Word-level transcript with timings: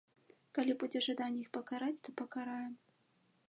Калі 0.57 0.73
будзе 0.83 0.99
жаданне 1.07 1.39
іх 1.45 1.53
пакараць, 1.57 2.01
то 2.07 2.17
пакараем. 2.23 2.73